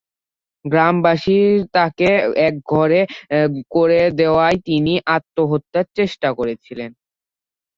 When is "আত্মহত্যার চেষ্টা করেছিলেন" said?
5.15-6.91